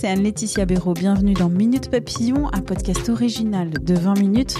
[0.00, 0.94] c'est Anne-Laetitia Béraud.
[0.94, 4.54] Bienvenue dans Minute Papillon, un podcast original de 20 minutes.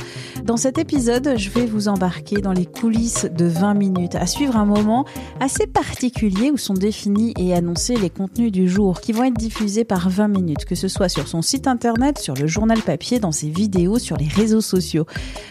[0.44, 4.56] Dans cet épisode, je vais vous embarquer dans les coulisses de 20 minutes, à suivre
[4.56, 5.06] un moment
[5.38, 9.84] assez particulier où sont définis et annoncés les contenus du jour qui vont être diffusés
[9.84, 13.32] par 20 minutes, que ce soit sur son site internet, sur le journal papier, dans
[13.32, 15.06] ses vidéos, sur les réseaux sociaux.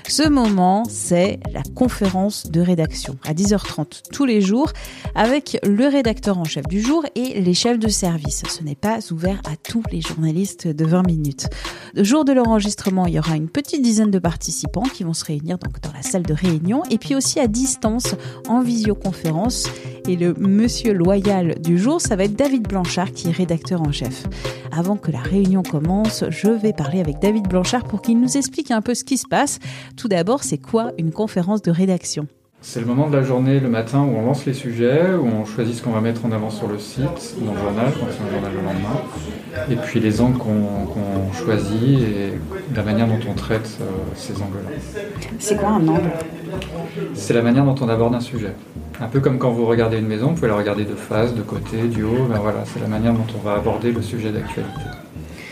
[0.07, 4.71] Ce moment, c'est la conférence de rédaction à 10h30 tous les jours
[5.15, 8.43] avec le rédacteur en chef du jour et les chefs de service.
[8.47, 9.55] Ce n'est pas ouvert à
[9.91, 11.47] les journalistes de 20 minutes.
[11.93, 15.25] Le jour de l'enregistrement, il y aura une petite dizaine de participants qui vont se
[15.25, 18.15] réunir donc dans la salle de réunion et puis aussi à distance
[18.47, 19.67] en visioconférence.
[20.07, 23.91] Et le monsieur loyal du jour, ça va être David Blanchard qui est rédacteur en
[23.91, 24.25] chef.
[24.71, 28.71] Avant que la réunion commence, je vais parler avec David Blanchard pour qu'il nous explique
[28.71, 29.59] un peu ce qui se passe.
[29.97, 32.27] Tout d'abord, c'est quoi une conférence de rédaction?
[32.61, 35.45] C'est le moment de la journée, le matin, où on lance les sujets, où on
[35.45, 38.23] choisit ce qu'on va mettre en avant sur le site, dans le journal, quand c'est
[38.23, 39.01] un journal le lendemain,
[39.71, 42.33] et puis les angles qu'on choisit et
[42.75, 44.77] la manière dont on traite euh, ces angles-là.
[45.39, 46.11] C'est quoi un angle?
[47.13, 48.53] C'est la manière dont on aborde un sujet.
[48.99, 51.41] Un peu comme quand vous regardez une maison, vous pouvez la regarder de face, de
[51.41, 54.81] côté, du haut, ben voilà, c'est la manière dont on va aborder le sujet d'actualité.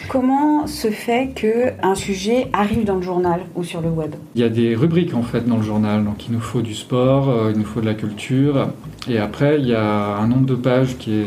[0.10, 4.16] Comment se fait qu'un sujet arrive dans le journal ou sur le web?
[4.36, 6.06] Il y a des rubriques en fait dans le journal.
[6.06, 8.70] Donc il nous faut du sport, euh, il nous faut de la culture.
[9.10, 11.24] Et après, il y a un nombre de pages qui,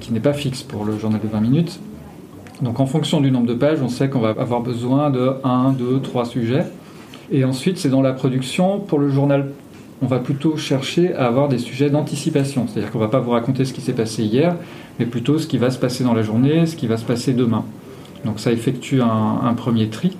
[0.00, 1.80] qui n'est pas fixe pour le journal de 20 minutes.
[2.60, 5.72] Donc en fonction du nombre de pages, on sait qu'on va avoir besoin de 1,
[5.72, 6.64] 2, 3 sujets.
[7.30, 8.78] Et ensuite, c'est dans la production.
[8.78, 9.52] Pour le journal,
[10.02, 12.66] on va plutôt chercher à avoir des sujets d'anticipation.
[12.68, 14.54] C'est-à-dire qu'on ne va pas vous raconter ce qui s'est passé hier,
[14.98, 17.32] mais plutôt ce qui va se passer dans la journée, ce qui va se passer
[17.32, 17.64] demain.
[18.26, 20.16] Donc ça effectue un, premier tri.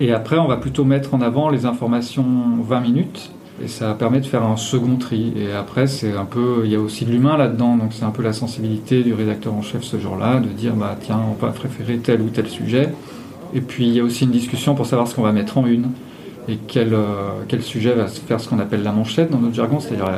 [0.00, 2.24] Et après, on va plutôt mettre en avant les informations
[2.62, 3.32] 20 minutes.
[3.62, 5.32] Et ça permet de faire un second tri.
[5.36, 7.76] Et après, c'est un peu, il y a aussi de l'humain là-dedans.
[7.76, 10.96] Donc c'est un peu la sensibilité du rédacteur en chef ce jour-là, de dire, bah
[11.00, 12.90] tiens, on va préférer tel ou tel sujet.
[13.52, 15.66] Et puis il y a aussi une discussion pour savoir ce qu'on va mettre en
[15.66, 15.88] une
[16.48, 19.80] et quel, euh, quel sujet va faire ce qu'on appelle la manchette dans notre jargon,
[19.80, 20.08] c'est-à-dire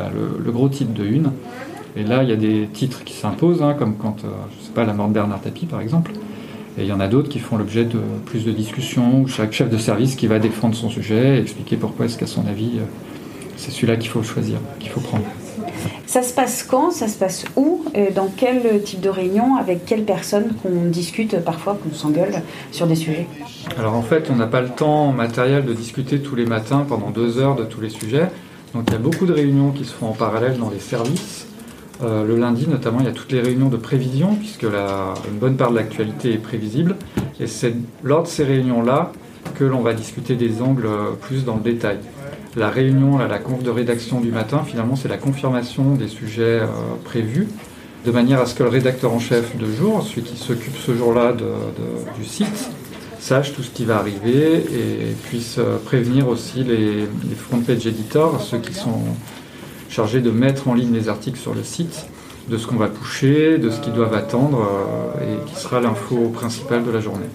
[0.44, 1.33] le, gros titre de une.
[1.97, 4.72] Et là, il y a des titres qui s'imposent, hein, comme quand, euh, je sais
[4.72, 6.12] pas, la mort de Bernard Tapie par exemple.
[6.78, 9.69] Et il y en a d'autres qui font l'objet de plus de discussions, chaque chef
[9.69, 12.82] de service qui va défendre son sujet, et expliquer pourquoi est-ce qu'à son avis, euh,
[13.56, 15.25] c'est celui-là qu'il faut choisir, qu'il faut prendre.
[16.06, 20.04] Ça se passe quand Ça se passe où Dans quel type de réunion Avec quelles
[20.04, 22.42] personnes qu'on discute parfois, qu'on s'engueule
[22.72, 23.26] sur des sujets?
[23.78, 27.10] Alors en fait, on n'a pas le temps matériel de discuter tous les matins pendant
[27.10, 28.28] deux heures de tous les sujets.
[28.75, 31.47] Donc il y a beaucoup de réunions qui se font en parallèle dans les services.
[32.03, 35.56] Euh, le lundi, notamment, il y a toutes les réunions de prévision, puisque une bonne
[35.56, 36.97] part de l'actualité est prévisible.
[37.38, 39.12] Et c'est lors de ces réunions-là
[39.59, 41.99] que l'on va discuter des angles euh, plus dans le détail.
[42.56, 46.66] La réunion, la conf de rédaction du matin, finalement, c'est la confirmation des sujets euh,
[47.05, 47.49] prévus,
[48.05, 50.94] de manière à ce que le rédacteur en chef de jour, celui qui s'occupe ce
[50.94, 51.34] jour-là
[52.19, 52.71] du site,
[53.19, 57.06] sache tout ce qui va arriver et puisse prévenir aussi les,
[57.37, 59.03] front page editors, ceux qui sont
[59.91, 62.06] chargé de mettre en ligne les articles sur le site,
[62.49, 64.67] de ce qu'on va toucher, de ce qu'ils doivent attendre
[65.21, 67.27] euh, et qui sera l'info principale de la journée.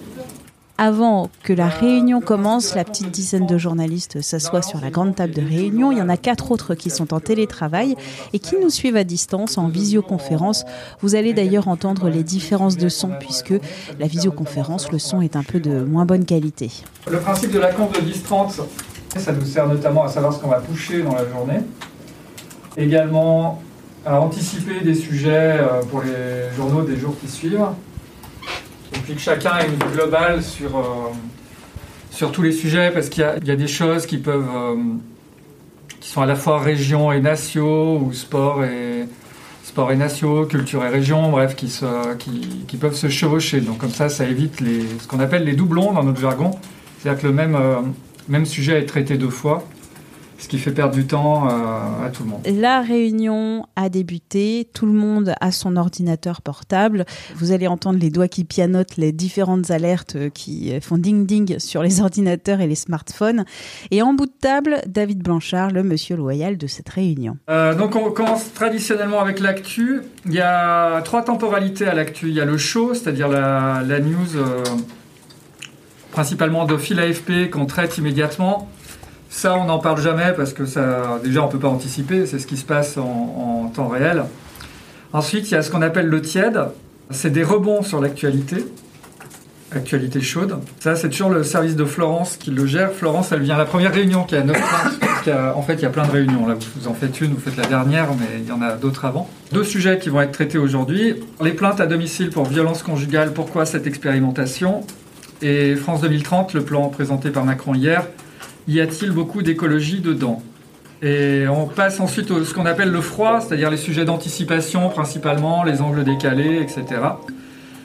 [0.78, 5.32] Avant que la réunion commence, la petite dizaine de journalistes s'assoient sur la grande table
[5.32, 5.90] de réunion.
[5.90, 7.96] Il y en a quatre autres qui sont en télétravail
[8.34, 10.64] et qui nous suivent à distance en visioconférence.
[11.00, 13.54] Vous allez d'ailleurs entendre les différences de son puisque
[13.98, 16.70] la visioconférence, le son est un peu de moins bonne qualité.
[17.10, 18.60] Le principe de la conf de 10-30,
[19.16, 21.60] ça nous sert notamment à savoir ce qu'on va toucher dans la journée
[22.76, 23.62] également
[24.04, 27.66] à anticiper des sujets euh, pour les journaux des jours qui suivent.
[28.94, 31.10] Et puis que chacun ait une vue globale sur, euh,
[32.10, 34.48] sur tous les sujets, parce qu'il y, a des choses qui peuvent.
[34.54, 34.76] Euh,
[35.98, 39.06] qui sont à la fois région et nation, ou sport et,
[39.64, 43.60] sport et nation, culture et région, bref, qui, se, qui, qui, peuvent se chevaucher.
[43.60, 46.52] Donc comme ça, ça évite les, ce qu'on appelle les doublons dans notre jargon.
[46.98, 47.58] C'est-à-dire que le même,
[48.28, 49.64] même sujet est traité deux fois
[50.38, 52.42] ce qui fait perdre du temps euh, à tout le monde.
[52.46, 57.04] La réunion a débuté, tout le monde a son ordinateur portable.
[57.34, 62.00] Vous allez entendre les doigts qui pianotent les différentes alertes qui font ding-ding sur les
[62.02, 63.44] ordinateurs et les smartphones.
[63.90, 67.36] Et en bout de table, David Blanchard, le monsieur loyal de cette réunion.
[67.48, 70.02] Euh, donc on commence traditionnellement avec l'actu.
[70.26, 72.28] Il y a trois temporalités à l'actu.
[72.28, 74.62] Il y a le show, c'est-à-dire la, news euh,
[76.12, 78.68] principalement de fil AFP qu'on traite immédiatement.
[79.36, 82.24] Ça, on n'en parle jamais parce que ça, déjà, on ne peut pas anticiper.
[82.24, 84.24] C'est ce qui se passe en, temps réel.
[85.12, 86.58] Ensuite, il y a ce qu'on appelle le tiède.
[87.10, 88.64] C'est des rebonds sur l'actualité.
[89.72, 90.56] Actualité chaude.
[90.80, 92.92] Ça, c'est toujours le service de Florence qui le gère.
[92.92, 95.52] Florence, elle vient à la première réunion qui est à 9h30.
[95.54, 96.46] en fait, il y a plein de réunions.
[96.46, 99.04] Là, vous en faites une, vous faites la dernière, mais il y en a d'autres
[99.04, 99.28] avant.
[99.52, 101.22] Deux sujets qui vont être traités aujourd'hui.
[101.42, 103.34] Les plaintes à domicile pour violence conjugale.
[103.34, 104.86] Pourquoi cette expérimentation?
[105.42, 108.06] Et France 2030, le plan présenté par Macron hier
[108.68, 110.42] y a-t-il beaucoup d'écologie dedans
[111.02, 115.64] Et on passe ensuite à ce qu'on appelle le froid, c'est-à-dire les sujets d'anticipation principalement,
[115.64, 116.84] les angles décalés, etc.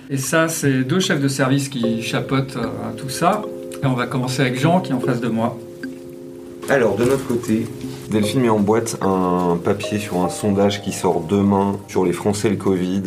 [0.10, 2.68] Et ça, c'est deux chefs de service qui chapeautent euh,
[2.98, 3.44] tout ça.
[3.82, 5.58] Et on va commencer avec Jean qui est en face de moi.
[6.70, 7.66] Alors, de notre côté,
[8.10, 12.50] Delphine met en boîte un papier sur un sondage qui sort demain sur les Français
[12.50, 13.04] le Covid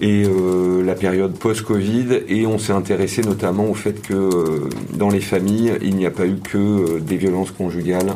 [0.00, 2.20] et euh, la période post-Covid.
[2.28, 6.10] Et on s'est intéressé notamment au fait que euh, dans les familles, il n'y a
[6.10, 8.14] pas eu que euh, des violences conjugales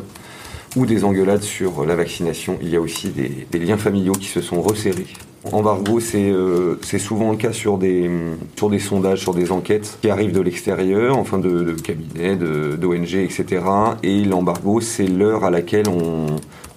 [0.75, 2.57] ou des engueulades sur la vaccination.
[2.61, 5.07] Il y a aussi des, liens familiaux qui se sont resserrés.
[5.51, 8.09] Embargo, c'est souvent le cas sur des,
[8.55, 13.13] sur des sondages, sur des enquêtes qui arrivent de l'extérieur, enfin de, de cabinets, d'ONG,
[13.15, 13.61] etc.
[14.03, 16.27] Et l'embargo, c'est l'heure à laquelle on,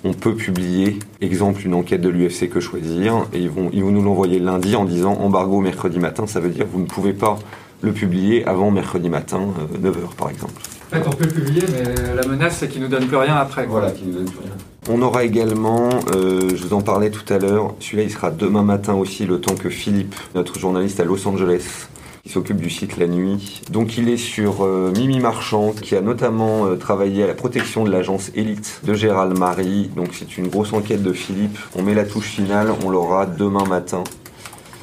[0.07, 3.91] on peut publier, exemple, une enquête de l'UFC que choisir, et ils vont, ils vont
[3.91, 7.39] nous l'envoyer lundi en disant embargo mercredi matin, ça veut dire vous ne pouvez pas
[7.83, 9.41] le publier avant mercredi matin,
[9.83, 10.55] 9h euh, par exemple.
[10.93, 13.17] En fait, on peut le publier, mais la menace, c'est qu'il ne nous donne plus
[13.17, 13.67] rien après.
[13.67, 14.53] Voilà, qu'il nous donne plus rien.
[14.89, 18.63] On aura également, euh, je vous en parlais tout à l'heure, celui-là il sera demain
[18.63, 21.89] matin aussi, le temps que Philippe, notre journaliste à Los Angeles,
[22.27, 23.63] qui s'occupe du site la nuit.
[23.71, 27.85] Donc il est sur euh, Mimi Marchand, qui a notamment euh, travaillé à la protection
[27.85, 29.93] de l'agence Elite de Gérald Marie.
[29.95, 31.57] Donc c'est une grosse enquête de Philippe.
[31.77, 34.03] On met la touche finale, on l'aura demain matin.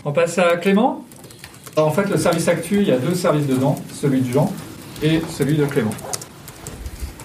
[0.05, 1.03] On passe à Clément.
[1.75, 4.49] en fait, le service actu, il y a deux services dedans, celui de Jean
[5.01, 5.93] et celui de Clément.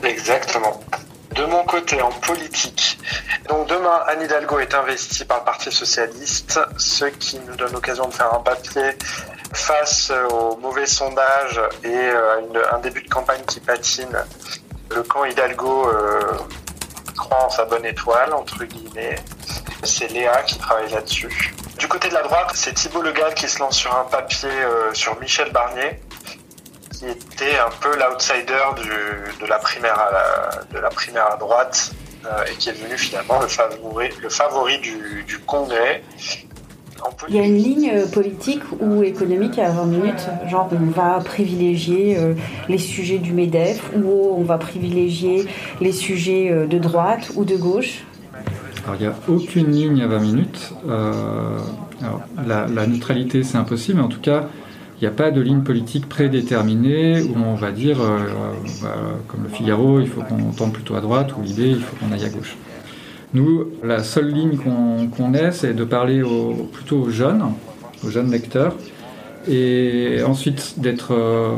[0.02, 0.80] Exactement.
[1.36, 2.98] De mon côté, en politique,
[3.48, 8.08] donc demain, Anne Hidalgo est investie par le Parti Socialiste, ce qui nous donne l'occasion
[8.08, 8.82] de faire un papier
[9.52, 12.40] face aux mauvais sondages et euh,
[12.72, 14.16] un début de campagne qui patine,
[14.90, 16.20] le camp Hidalgo euh,
[17.16, 19.16] croit en sa bonne étoile, entre guillemets.
[19.82, 21.54] C'est Léa qui travaille là-dessus.
[21.78, 24.92] Du côté de la droite, c'est Thibault Legal qui se lance sur un papier euh,
[24.94, 26.00] sur Michel Barnier,
[26.92, 28.64] qui était un peu l'outsider
[29.40, 31.92] de la primaire à à droite
[32.50, 33.48] et qui est devenu finalement le
[34.28, 36.02] favori, du Congrès
[37.28, 41.20] il y a une ligne euh, politique ou économique à 20 minutes, genre on va
[41.24, 42.34] privilégier euh,
[42.68, 45.46] les sujets du MEDEF ou on va privilégier
[45.80, 48.04] les sujets euh, de droite ou de gauche
[48.84, 50.72] Alors il n'y a aucune ligne à 20 minutes.
[52.46, 54.48] la, neutralité c'est impossible, mais en tout cas
[55.00, 57.98] il n'y a pas de ligne politique prédéterminée où on va dire,
[58.82, 58.96] bah,
[59.28, 62.10] comme le Figaro, il faut qu'on tente plutôt à droite ou l'idée, il faut qu'on
[62.10, 62.56] aille à gauche.
[63.34, 66.22] Nous, la seule ligne qu'on ait, c'est de parler
[66.72, 67.52] plutôt aux jeunes,
[68.04, 68.74] aux jeunes lecteurs,
[69.46, 71.54] et ensuite d'être euh,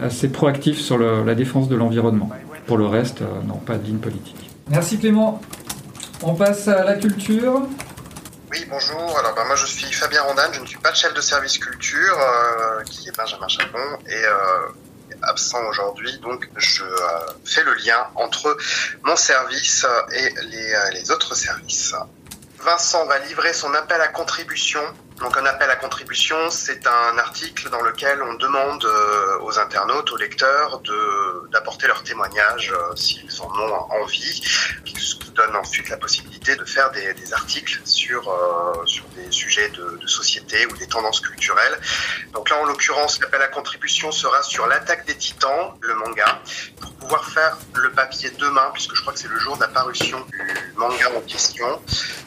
[0.00, 2.30] assez proactif sur la défense de l'environnement.
[2.66, 4.50] Pour le reste, euh, non, pas de ligne politique.
[4.68, 5.40] Merci Clément.
[6.22, 7.62] On passe à la culture.
[8.52, 9.16] Oui, bonjour.
[9.18, 10.52] Alors, ben, moi, je suis Fabien Rondane.
[10.52, 13.78] Je ne suis pas le chef de service culture, euh, qui est Benjamin Chapon.
[14.06, 14.24] Et
[15.22, 16.96] absent aujourd'hui, donc je euh,
[17.44, 18.56] fais le lien entre
[19.02, 21.94] mon service et les, euh, les autres services.
[22.58, 24.82] Vincent va livrer son appel à contribution
[25.20, 30.10] donc un appel à contribution, c'est un article dans lequel on demande euh, aux internautes,
[30.12, 30.80] aux lecteurs,
[31.52, 34.42] d'apporter leur témoignage s'ils en ont envie,
[34.98, 39.68] ce qui donne ensuite la possibilité de faire des, articles sur, euh, sur des sujets
[39.70, 41.78] de, de, société ou des tendances culturelles.
[42.32, 46.40] Donc là, en l'occurrence, l'appel à contribution sera sur l'attaque des titans, le manga,
[46.80, 50.78] pour pouvoir faire le papier demain, puisque je crois que c'est le jour d'apparition du
[50.78, 51.66] manga en question.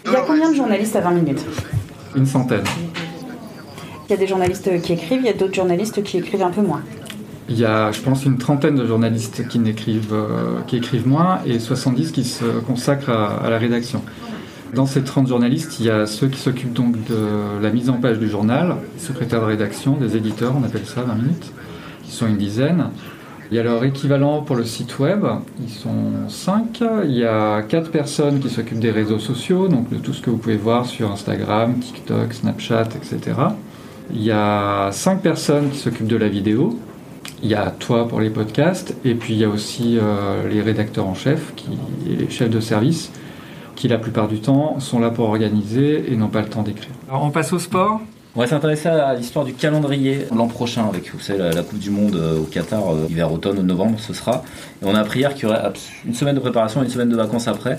[0.05, 1.45] Il y a combien de journalistes à 20 minutes?
[2.15, 2.65] Une centaine.
[4.07, 6.51] Il y a des journalistes qui écrivent, il y a d'autres journalistes qui écrivent un
[6.51, 6.83] peu moins.
[7.53, 12.11] Il y a, je pense, une trentaine de journalistes qui, euh, écrivent moins et 70
[12.11, 14.01] qui se consacrent à, la rédaction.
[14.73, 17.97] Dans ces 30 journalistes, il y a ceux qui s'occupent donc de la mise en
[17.97, 21.53] page du journal, secrétaire de rédaction, des éditeurs, on appelle ça 20 minutes,
[22.03, 22.85] qui sont une dizaine.
[23.51, 25.23] Il y a leur équivalent pour le site web,
[25.61, 26.81] ils sont 5.
[27.03, 30.31] Il y a 4 personnes qui s'occupent des réseaux sociaux, donc de tout ce que
[30.31, 33.37] vous pouvez voir sur Instagram, TikTok, Snapchat, etc.
[34.11, 36.79] Il y a 5 personnes qui s'occupent de la vidéo.
[37.43, 40.61] Il y a toi pour les podcasts, et puis il y a aussi euh, les
[40.61, 41.67] rédacteurs en chef qui,
[42.09, 43.11] et les chefs de service
[43.75, 46.93] qui la plupart du temps sont là pour organiser et n'ont pas le temps d'écrire.
[47.09, 47.99] Alors on passe au sport?
[48.35, 51.89] On va s'intéresser à l'histoire du calendrier l'an prochain avec vous savez, la, Coupe du
[51.89, 54.43] Monde euh, au Qatar, euh, hiver, automne, novembre, ce sera.
[54.81, 55.61] Et on a appris hier qu'il y aurait
[56.05, 57.77] une semaine de préparation et une semaine de vacances après.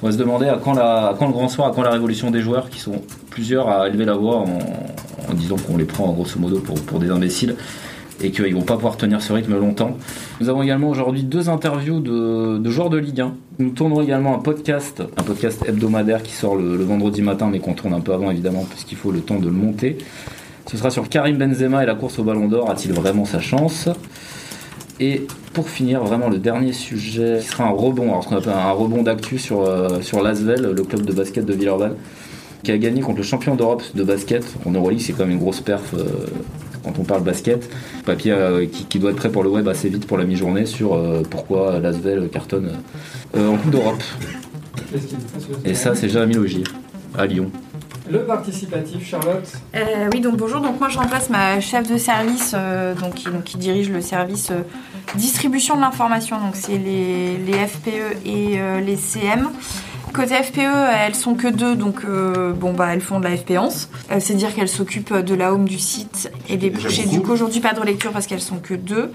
[0.00, 2.30] On va se demander à quand, la, quand le grand soir, à quand la révolution
[2.30, 4.44] des joueurs, qui sont plusieurs à élever la voix
[5.28, 7.56] en, disant qu'on les prend grosso modo pour, pour des imbéciles
[8.22, 9.96] et qu'ils vont pas pouvoir tenir ce rythme longtemps.
[10.40, 13.34] Nous avons également aujourd'hui deux interviews de, joueurs de Ligue 1.
[13.58, 17.74] Nous tournerons également un podcast, un podcast hebdomadaire qui sort le, vendredi matin, mais qu'on
[17.74, 19.98] tourne un peu avant évidemment, puisqu'il faut le temps de le monter.
[20.70, 22.70] Ce sera sur Karim Benzema et la course au Ballon d'Or.
[22.70, 23.88] A-t-il vraiment sa chance?
[25.00, 28.52] Et pour finir, vraiment le dernier sujet, qui sera un rebond, alors ce qu'on appelle
[28.52, 31.96] un rebond d'actu sur, euh, sur l'Asvel, le club de basket de Villeurbanne,
[32.62, 34.44] qui a gagné contre le champion d'Europe de basket.
[34.64, 36.04] En Euroleague, c'est quand même une grosse perf euh,
[36.82, 37.68] quand on parle basket.
[38.04, 40.94] Papier euh, qui, doit être prêt pour le web assez vite pour la mi-journée sur
[40.94, 42.78] euh, pourquoi Lasvel cartonne
[43.36, 44.02] euh, en Coupe d'Europe.
[45.64, 46.64] Et ça, c'est Jérémy Logier,
[47.16, 47.50] à Lyon.
[48.10, 49.50] Le participatif, Charlotte
[50.12, 50.60] Oui, donc bonjour.
[50.60, 52.54] Donc moi, je remplace ma chef de service
[53.00, 54.50] donc, qui, dirige le service
[55.14, 56.38] distribution de l'information.
[56.38, 59.48] Donc c'est les, les, FPE et les CM.
[60.12, 60.60] Côté FPE,
[61.06, 63.88] elles sont que deux, donc euh, bon bah elles font de la FP11.
[64.10, 67.32] Euh, c'est dire qu'elles s'occupent de la home du site et des J'ai du coup
[67.32, 69.10] aujourd'hui pas de lecture parce qu'elles sont que deux.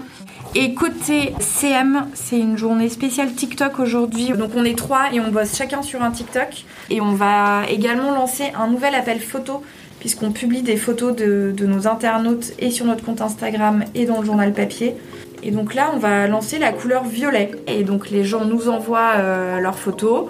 [0.56, 4.30] Et côté CM, c'est une journée spéciale TikTok aujourd'hui.
[4.30, 6.64] Donc on est trois et on bosse chacun sur un TikTok.
[6.90, 9.62] Et on va également lancer un nouvel appel photo
[10.00, 14.26] puisqu'on publie des photos de, nos internautes et sur notre compte Instagram et dans le
[14.26, 14.96] journal papier.
[15.44, 17.52] Et donc là, on va lancer la couleur violet.
[17.68, 20.26] Et donc les gens nous envoient euh, leurs photos.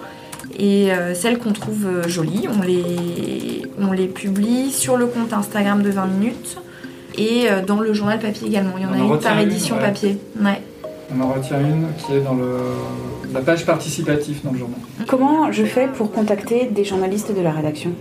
[0.57, 5.33] Et euh, celles qu'on trouve euh, jolies, on les, on les publie sur le compte
[5.33, 6.57] Instagram de 20 minutes
[7.17, 8.73] et euh, dans le journal papier également.
[8.77, 10.17] Il y en, a une par édition papier.
[10.41, 10.61] Ouais.
[11.15, 12.57] On en retient une qui est dans le,
[13.33, 14.79] la page participative dans le journal.
[15.07, 17.91] Comment je fais pour contacter des journalistes de la rédaction?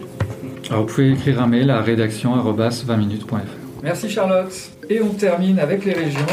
[0.70, 3.34] Alors, vous pouvez écrire un mail à rédaction-20minutes.fr.
[3.82, 4.52] Merci Charlotte.
[4.90, 6.26] Et on termine avec les régions.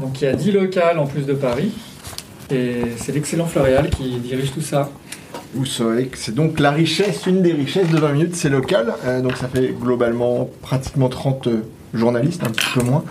[0.00, 1.72] Donc il y a 10 locales en plus de Paris.
[2.50, 4.90] Et c'est l'excellent Floréal qui dirige tout ça.
[5.54, 8.94] Vous savez que c'est donc la richesse, une des richesses de 20 minutes, c'est local.
[9.04, 11.60] Euh, donc ça fait globalement pratiquement 30 euh,
[11.92, 13.04] journalistes, un petit peu moins.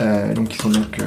[0.00, 0.98] Euh, donc ils sont donc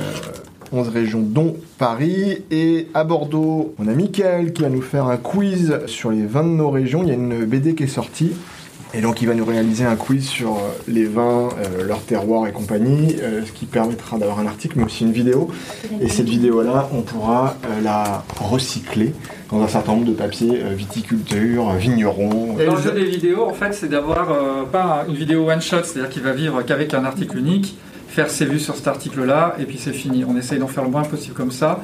[0.71, 2.43] 11 régions, dont Paris.
[2.49, 6.43] Et à Bordeaux, on a Mickaël qui va nous faire un quiz sur les 20
[6.43, 7.03] de nos régions.
[7.03, 8.31] Il y a une BD qui est sortie
[8.93, 12.53] et donc il va nous réaliser un quiz sur les vins, euh, leur terroir et
[12.53, 15.49] compagnie, ce qui permettra d'avoir un article, mais aussi une vidéo.
[15.99, 19.13] Et cette vidéo-là, on pourra la recycler
[19.53, 22.57] dans un certain nombre de papiers viticulture, vignerons.
[22.57, 24.27] L'enjeu des vidéos, en fait, c'est d'avoir
[24.71, 28.59] pas une vidéo one-shot, c'est-à-dire qu'il va vivre qu'avec un article unique, faire ses vues
[28.59, 30.25] sur cet article-là, et puis c'est fini.
[30.27, 31.79] On essaye d'en faire le moins possible comme ça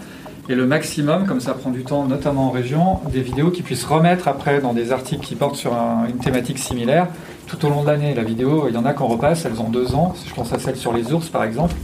[0.49, 3.85] et le maximum, comme ça prend du temps, notamment en région, des vidéos qui puissent
[3.85, 5.73] remettre après dans des articles qui portent sur
[6.09, 7.07] une thématique similaire
[7.45, 8.15] tout au long de l'année.
[8.15, 10.15] La vidéo, il y en a qu'on repasse, elles ont deux ans.
[10.27, 11.75] Je pense à celle sur les ours par exemple.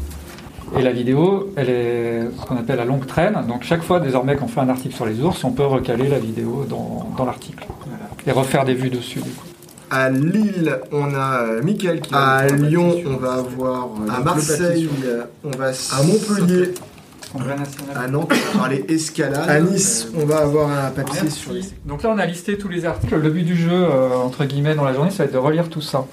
[0.77, 3.37] Et la vidéo, elle est ce qu'on appelle la longue traîne.
[3.47, 6.19] Donc chaque fois, désormais, qu'on fait un article sur les ours, on peut recaler la
[6.19, 7.65] vidéo dans, dans l'article
[8.27, 9.19] et refaire des vues dessus.
[9.19, 9.45] Du coup.
[9.89, 13.85] À Lille, on a euh, Mickaël qui À Lyon, on va avoir.
[13.85, 14.89] Euh, à Marseille,
[15.43, 15.67] on va.
[15.67, 16.73] À Montpellier,
[17.95, 19.47] à Nantes, on va parler escalade.
[19.47, 21.61] À Nice, on va avoir un papier sur les...
[21.85, 23.15] Donc là, on a listé tous les articles.
[23.15, 25.69] Le but du jeu, euh, entre guillemets, dans la journée, ça va être de relire
[25.69, 26.05] tout ça.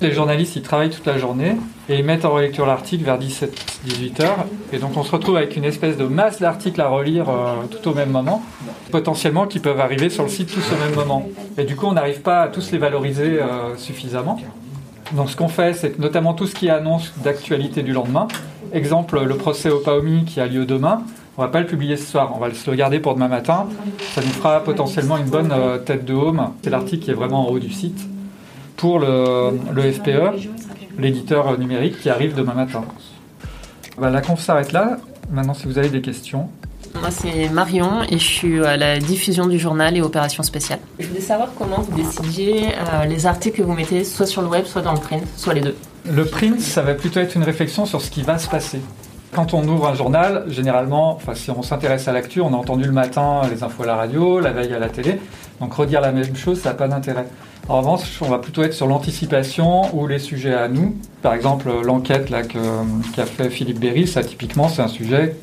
[0.00, 1.56] Les journalistes, ils travaillent toute la journée
[1.88, 4.44] et ils mettent en relecture l'article vers 17-18 heures.
[4.72, 7.88] Et donc, on se retrouve avec une espèce de masse d'articles à relire euh, tout
[7.88, 8.42] au même moment,
[8.90, 11.28] potentiellement qui peuvent arriver sur le site tous au même moment.
[11.58, 14.40] Et du coup, on n'arrive pas à tous les valoriser euh, suffisamment.
[15.12, 18.26] Donc, ce qu'on fait, c'est notamment tout ce qui annonce d'actualité du lendemain,
[18.74, 21.02] Exemple, le procès au Paomi qui a lieu demain.
[21.38, 23.68] On va pas le publier ce soir, on va le garder pour demain matin.
[24.14, 26.50] Ça nous fera potentiellement une bonne euh, tête de home.
[26.62, 28.04] C'est l'article qui est vraiment en haut du site
[28.76, 29.52] pour le,
[29.92, 30.48] FPE,
[30.98, 32.84] l'éditeur numérique qui arrive demain matin.
[33.98, 34.98] Bah, la conf s'arrête là.
[35.30, 36.48] Maintenant, si vous avez des questions.
[37.00, 40.78] Moi, c'est Marion et je suis à la diffusion du journal et opérations spéciales.
[40.98, 44.48] Je voulais savoir comment vous décidiez euh, les articles que vous mettez soit sur le
[44.48, 45.76] web, soit dans le print, soit les deux.
[46.08, 48.80] Le print, ça va plutôt être une réflexion sur ce qui va se passer.
[49.34, 52.84] quand on ouvre un journal, généralement, enfin, si on s'intéresse à l'actu, on a entendu
[52.84, 55.18] le matin les infos à la radio, la veille à la télé.
[55.60, 57.26] Donc redire la même chose, ça n'a pas d'intérêt.
[57.66, 60.96] En revanche, on va plutôt être sur l'anticipation ou les sujets à nous.
[61.22, 65.36] Par exemple, l'enquête qu'a fait Philippe Berry, ça typiquement, c'est un sujet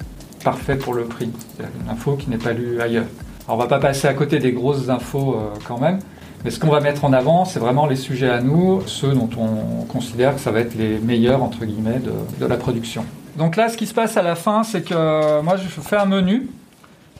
[0.44, 1.32] parfait pour le prix.
[1.58, 3.06] C'est une info qui n'est pas lue ailleurs.
[3.48, 6.00] Alors, on va pas passer à côté des grosses infos euh, quand même.
[6.46, 9.30] Mais ce qu'on va mettre en avant, c'est vraiment les sujets à nous, ceux dont
[9.38, 13.04] on considère que ça va être les meilleurs, entre guillemets, de, de la production.
[13.36, 16.06] Donc là, ce qui se passe à la fin, c'est que moi, je fais un
[16.06, 16.50] menu.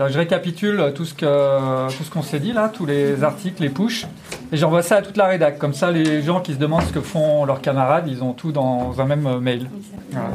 [0.10, 3.70] Je récapitule tout ce que tout ce qu'on s'est dit là, tous les articles, les
[3.70, 4.06] push,
[4.52, 5.58] et j'envoie ça à toute la rédac.
[5.58, 8.52] Comme ça, les gens qui se demandent ce que font leurs camarades, ils ont tout
[8.52, 9.70] dans un même mail.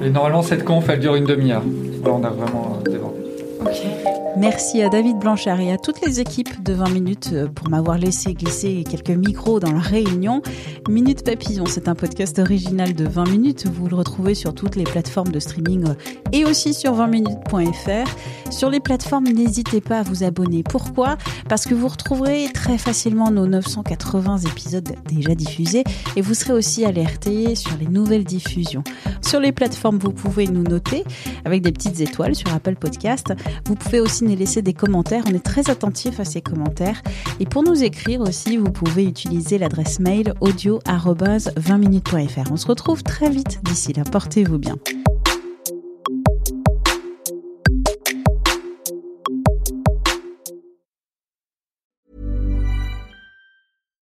[0.02, 1.62] Et normalement, cette conf, elle dure une demi-heure.
[2.04, 4.25] on a vraiment euh, débordé.
[4.38, 7.96] Merci à David Blanchard et à toutes les équipes de 20 minutes euh, pour m'avoir
[7.96, 10.42] laissé glisser quelques micros dans la réunion.
[10.90, 13.66] Minute Papillon, c'est un podcast original de 20 minutes.
[13.66, 15.94] Vous le retrouvez sur toutes les plateformes de streaming euh,
[16.32, 18.52] et aussi sur 20minutes.fr.
[18.52, 20.62] Sur les plateformes, n'hésitez pas à vous abonner.
[20.62, 21.16] Pourquoi?
[21.48, 25.82] Parce que vous retrouverez très facilement nos 980 épisodes déjà diffusés
[26.14, 28.84] et vous serez aussi alerté sur les nouvelles diffusions.
[29.22, 31.04] Sur les plateformes, vous pouvez nous noter
[31.46, 33.32] avec des petites étoiles sur Apple Podcast.
[33.64, 35.24] Vous pouvez aussi nous laisser des commentaires.
[35.28, 37.02] On est très attentif à ces commentaires.
[37.40, 42.52] Et pour nous écrire aussi, vous pouvez utiliser l'adresse mail audio 20 minutes.fr.
[42.52, 44.04] On se retrouve très vite d'ici là.
[44.04, 44.76] Portez-vous bien.